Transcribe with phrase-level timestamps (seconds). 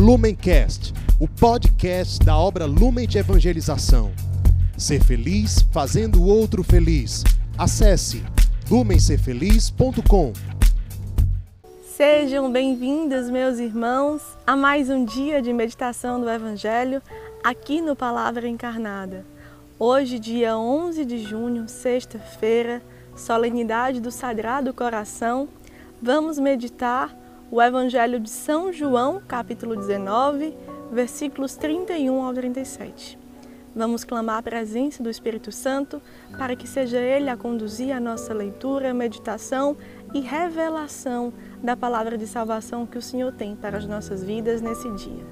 [0.00, 4.10] Lumencast, o podcast da obra Lumen de Evangelização.
[4.74, 7.22] Ser feliz fazendo o outro feliz.
[7.58, 8.24] Acesse
[8.70, 10.32] lumencerfeliz.com.
[11.84, 17.02] Sejam bem-vindos, meus irmãos, a mais um dia de meditação do Evangelho
[17.44, 19.22] aqui no Palavra Encarnada.
[19.78, 22.80] Hoje, dia 11 de junho, sexta-feira,
[23.14, 25.46] solenidade do Sagrado Coração,
[26.00, 27.19] vamos meditar
[27.50, 30.54] o Evangelho de São João, capítulo 19,
[30.92, 33.18] versículos 31 ao 37.
[33.74, 36.00] Vamos clamar a presença do Espírito Santo
[36.38, 39.76] para que seja Ele a conduzir a nossa leitura, meditação
[40.14, 44.88] e revelação da palavra de salvação que o Senhor tem para as nossas vidas nesse
[44.92, 45.24] dia.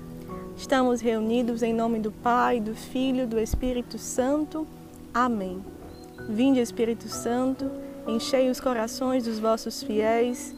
[0.57, 4.67] Estamos reunidos em nome do Pai, do Filho do Espírito Santo.
[5.15, 5.63] Amém.
[6.29, 7.71] Vinde, Espírito Santo,
[8.09, 10.58] enchei os corações dos vossos fiéis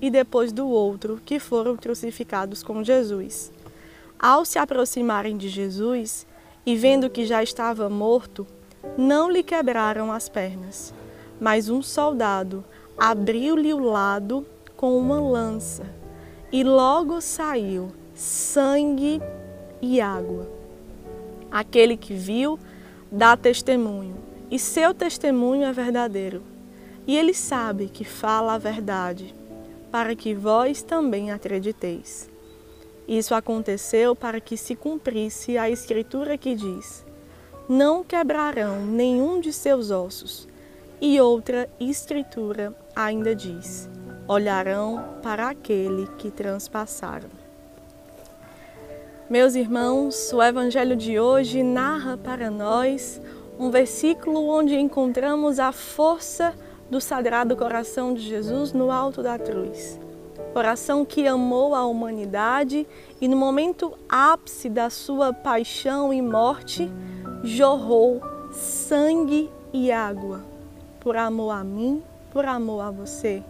[0.00, 3.52] e depois do outro que foram crucificados com Jesus.
[4.18, 6.26] Ao se aproximarem de Jesus
[6.64, 8.46] e vendo que já estava morto,
[8.96, 10.92] não lhe quebraram as pernas,
[11.40, 12.64] mas um soldado
[12.96, 15.84] abriu-lhe o lado com uma lança
[16.52, 19.20] e logo saiu sangue
[19.80, 20.48] e água.
[21.50, 22.58] Aquele que viu
[23.10, 24.16] dá testemunho,
[24.50, 26.42] e seu testemunho é verdadeiro.
[27.06, 29.34] E ele sabe que fala a verdade,
[29.90, 32.30] para que vós também acrediteis.
[33.06, 37.04] Isso aconteceu para que se cumprisse a escritura que diz:
[37.68, 40.46] Não quebrarão nenhum de seus ossos.
[41.00, 43.88] E outra escritura ainda diz:
[44.26, 47.30] Olharão para aquele que transpassaram.
[49.30, 53.20] Meus irmãos, o evangelho de hoje narra para nós
[53.58, 56.54] um versículo onde encontramos a força
[56.90, 59.98] do Sagrado Coração de Jesus no alto da cruz.
[60.52, 62.86] Coração que amou a humanidade
[63.20, 66.90] e no momento ápice da sua paixão e morte,
[67.44, 70.42] jorrou sangue e água
[71.00, 73.42] por amor a mim, por amor a você.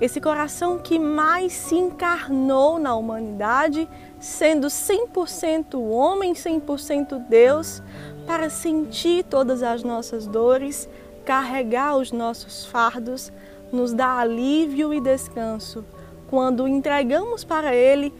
[0.00, 7.82] Esse coração que mais se encarnou na humanidade, sendo 100% homem, 100% Deus,
[8.26, 10.88] para sentir todas as nossas dores,
[11.28, 13.30] carregar os nossos fardos,
[13.70, 15.84] nos dá alívio e descanso
[16.26, 18.14] quando entregamos para Ele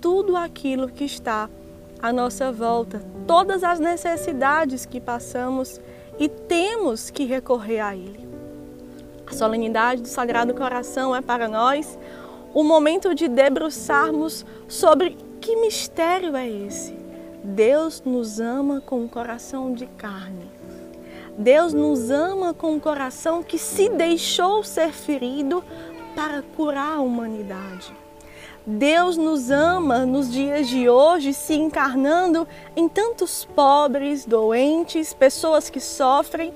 [0.00, 1.50] tudo aquilo que está
[2.00, 5.78] à nossa volta, todas as necessidades que passamos
[6.18, 8.26] e temos que recorrer a Ele.
[9.26, 11.98] A solenidade do Sagrado Coração é para nós
[12.54, 16.96] o momento de debruçarmos sobre que mistério é esse.
[17.44, 20.63] Deus nos ama com um coração de carne.
[21.36, 25.64] Deus nos ama com um coração que se deixou ser ferido
[26.14, 27.92] para curar a humanidade.
[28.66, 35.80] Deus nos ama nos dias de hoje, se encarnando em tantos pobres, doentes, pessoas que
[35.80, 36.52] sofrem,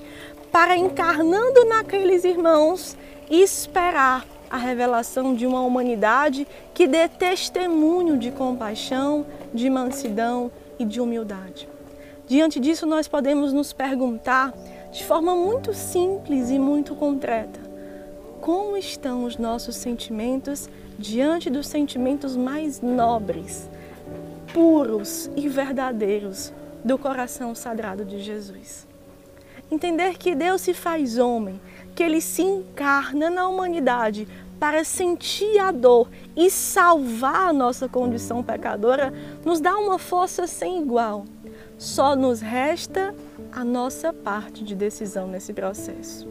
[0.51, 2.97] para encarnando naqueles irmãos
[3.29, 10.99] esperar a revelação de uma humanidade que dê testemunho de compaixão, de mansidão e de
[10.99, 11.69] humildade.
[12.29, 14.53] Diante disso, nós podemos nos perguntar
[14.91, 17.59] de forma muito simples e muito concreta:
[18.39, 23.67] como estão os nossos sentimentos diante dos sentimentos mais nobres,
[24.53, 26.53] puros e verdadeiros
[26.85, 28.87] do coração sagrado de Jesus?
[29.71, 31.59] Entender que Deus se faz homem,
[31.95, 34.27] que ele se encarna na humanidade
[34.59, 39.11] para sentir a dor e salvar a nossa condição pecadora,
[39.43, 41.25] nos dá uma força sem igual.
[41.79, 43.15] Só nos resta
[43.53, 46.27] a nossa parte de decisão nesse processo.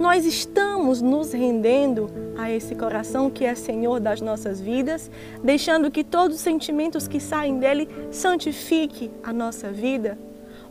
[0.00, 5.08] Nós estamos nos rendendo a esse coração que é Senhor das nossas vidas,
[5.44, 10.18] deixando que todos os sentimentos que saem dele santifique a nossa vida?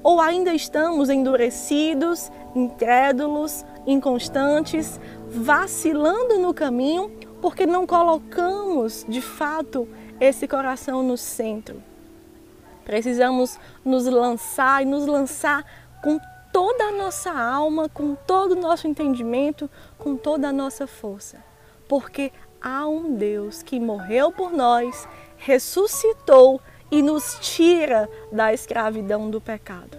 [0.03, 4.99] Ou ainda estamos endurecidos, incrédulos, inconstantes,
[5.29, 7.09] vacilando no caminho
[7.41, 9.87] porque não colocamos de fato
[10.19, 11.88] esse coração no centro?
[12.89, 15.63] Precisamos nos lançar e nos lançar
[16.01, 16.19] com
[16.51, 21.37] toda a nossa alma, com todo o nosso entendimento, com toda a nossa força.
[21.87, 25.07] Porque há um Deus que morreu por nós,
[25.37, 26.59] ressuscitou
[26.89, 29.95] e nos tira da escravidão do pecado.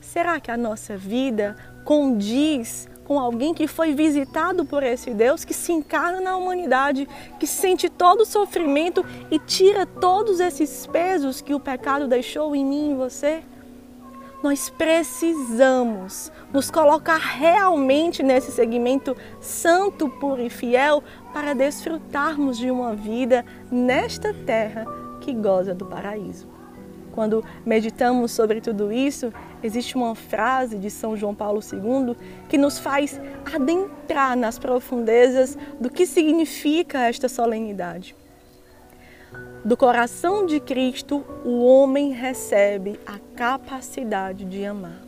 [0.00, 1.54] Será que a nossa vida
[1.84, 7.08] condiz com alguém que foi visitado por esse Deus, que se encarna na humanidade,
[7.38, 12.64] que sente todo o sofrimento e tira todos esses pesos que o pecado deixou em
[12.64, 13.42] mim e em você?
[14.42, 21.02] Nós precisamos nos colocar realmente nesse segmento santo, puro e fiel
[21.32, 24.84] para desfrutarmos de uma vida nesta terra
[25.22, 26.53] que goza do paraíso.
[27.14, 29.32] Quando meditamos sobre tudo isso,
[29.62, 32.16] existe uma frase de São João Paulo II
[32.48, 33.20] que nos faz
[33.54, 38.16] adentrar nas profundezas do que significa esta solenidade.
[39.64, 45.00] Do coração de Cristo, o homem recebe a capacidade de amar.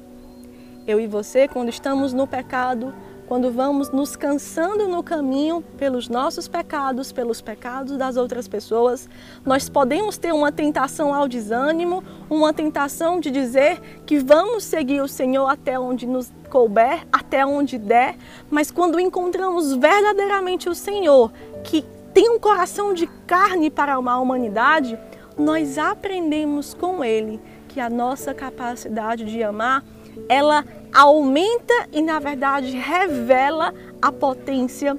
[0.86, 2.94] Eu e você, quando estamos no pecado,
[3.26, 9.08] quando vamos nos cansando no caminho pelos nossos pecados, pelos pecados das outras pessoas,
[9.44, 15.08] nós podemos ter uma tentação ao desânimo, uma tentação de dizer que vamos seguir o
[15.08, 18.16] Senhor até onde nos couber, até onde der,
[18.48, 21.32] mas quando encontramos verdadeiramente o Senhor,
[21.64, 21.84] que
[22.14, 24.98] tem um coração de carne para uma humanidade,
[25.36, 29.84] nós aprendemos com Ele que a nossa capacidade de amar
[30.28, 30.64] ela
[30.96, 34.98] aumenta e, na verdade, revela a potência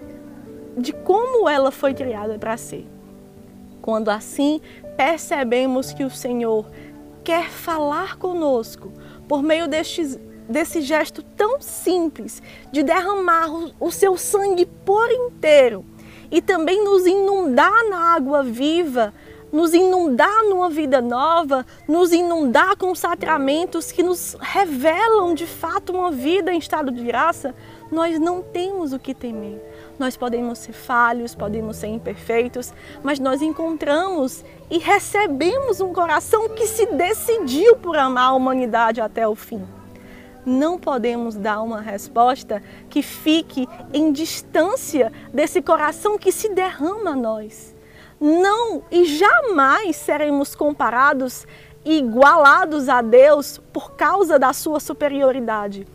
[0.78, 2.86] de como ela foi criada para ser.
[3.82, 4.62] Quando assim
[4.96, 6.68] percebemos que o Senhor
[7.24, 8.92] quer falar conosco
[9.28, 15.84] por meio deste, desse gesto tão simples de derramar o seu sangue por inteiro
[16.30, 19.12] e também nos inundar na água viva
[19.52, 26.12] nos inundar numa vida nova, nos inundar com sacramentos que nos revelam de fato uma
[26.12, 27.56] vida em estado de graça,
[27.92, 29.62] nós não temos o que temer.
[29.98, 36.68] Nós podemos ser falhos, podemos ser imperfeitos, mas nós encontramos e recebemos um coração que
[36.68, 39.66] se decidiu por amar a humanidade até o fim.
[40.46, 47.16] Não podemos dar uma resposta que fique em distância desse coração que se derrama a
[47.16, 47.77] nós
[48.20, 51.46] não e jamais seremos comparados
[51.86, 55.88] e igualados a Deus por causa da sua superioridade,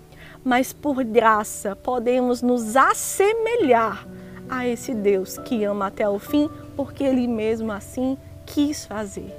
[0.44, 4.06] mas por graça podemos nos assemelhar
[4.48, 8.16] a esse Deus que ama até o fim, porque Ele mesmo assim
[8.46, 9.34] quis fazer.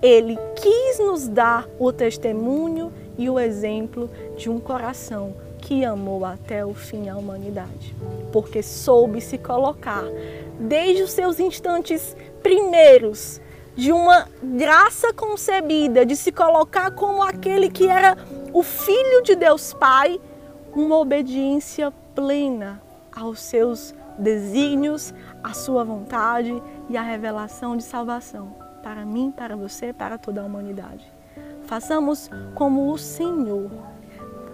[0.00, 6.64] Ele quis nos dar o testemunho e o exemplo de um coração que amou até
[6.64, 7.94] o fim a humanidade,
[8.32, 10.04] porque soube se colocar
[10.58, 13.40] desde os seus instantes primeiros
[13.76, 18.16] de uma graça concebida, de se colocar como aquele que era
[18.52, 20.20] o Filho de Deus Pai,
[20.74, 22.82] uma obediência plena
[23.14, 29.92] aos seus desígnios, à sua vontade e à revelação de salvação para mim, para você,
[29.92, 31.04] para toda a humanidade.
[31.64, 33.70] Façamos como o Senhor.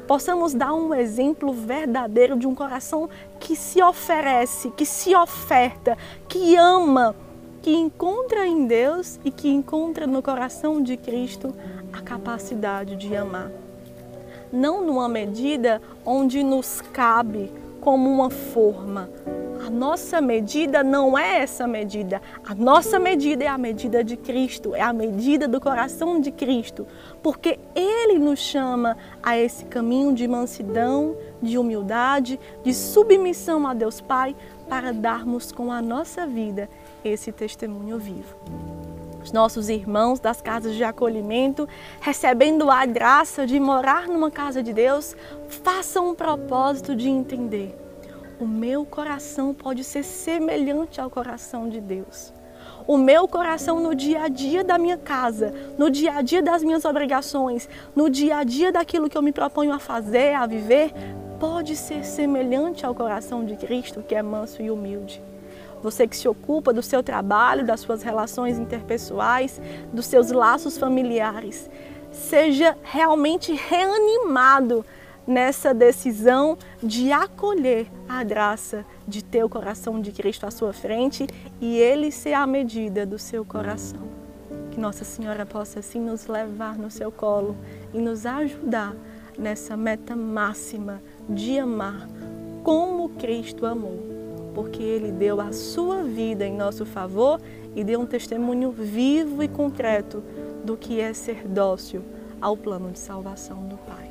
[0.07, 3.09] Possamos dar um exemplo verdadeiro de um coração
[3.41, 5.97] que se oferece, que se oferta,
[6.29, 7.15] que ama
[7.65, 11.55] que encontra em Deus e que encontra no coração de Cristo
[11.91, 13.51] a capacidade de amar.
[14.53, 17.51] Não numa medida onde nos cabe
[17.85, 19.11] como uma forma.
[19.65, 22.21] A nossa medida não é essa medida.
[22.47, 26.87] A nossa medida é a medida de Cristo, é a medida do coração de Cristo,
[27.23, 34.01] porque Ele nos chama a esse caminho de mansidão, de humildade, de submissão a Deus
[34.01, 34.35] Pai,
[34.67, 36.71] para darmos com a nossa vida
[37.05, 38.35] esse testemunho vivo.
[39.25, 41.67] Os nossos irmãos das casas de acolhimento,
[41.99, 45.17] recebendo a graça de morar numa casa de Deus,
[45.49, 47.75] façam um propósito de entender:
[48.39, 52.35] o meu coração pode ser semelhante ao coração de Deus.
[52.87, 56.63] O meu coração no dia a dia da minha casa, no dia a dia das
[56.63, 57.67] minhas obrigações,
[57.97, 60.93] no dia a dia daquilo que eu me proponho a fazer, a viver,
[61.41, 65.23] pode ser semelhante ao coração de Cristo, que é manso e humilde
[65.85, 69.61] você que se ocupa do seu trabalho, das suas relações interpessoais,
[69.93, 71.69] dos seus laços familiares.
[72.11, 74.83] Seja realmente reanimado
[75.27, 81.27] nessa decisão de acolher a graça de ter o coração de Cristo à sua frente
[81.61, 84.01] e ele ser a medida do seu coração.
[84.71, 87.57] Que Nossa Senhora possa assim nos levar no seu colo
[87.93, 88.95] e nos ajudar
[89.39, 92.09] nessa meta máxima de amar
[92.63, 94.14] como Cristo amou,
[94.55, 97.41] porque ele deu a sua vida em nosso favor
[97.75, 100.23] e deu um testemunho vivo e concreto
[100.65, 102.03] do que é ser dócil
[102.41, 104.11] ao plano de salvação do Pai.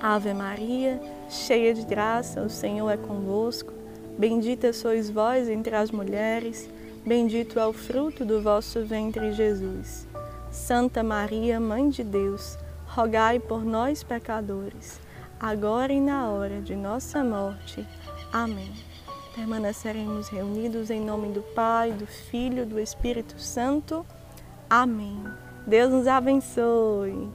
[0.00, 3.72] Ave Maria, cheia de graça, o Senhor é convosco.
[4.18, 6.68] Bendita sois vós entre as mulheres,
[7.04, 10.06] bendito é o fruto do vosso ventre, Jesus.
[10.50, 14.98] Santa Maria, Mãe de Deus, rogai por nós, pecadores,
[15.38, 17.86] agora e na hora de nossa morte.
[18.32, 18.85] Amém.
[19.36, 24.04] Permaneceremos reunidos em nome do Pai, do Filho do Espírito Santo.
[24.68, 25.22] Amém.
[25.66, 27.28] Deus nos abençoe.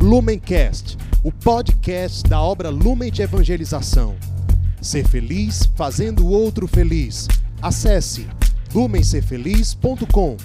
[0.00, 4.16] Lumencast, o podcast da obra Lumen de Evangelização.
[4.80, 7.28] Ser feliz fazendo o outro feliz.
[7.60, 8.26] Acesse
[8.74, 10.38] lumencerfeliz.com.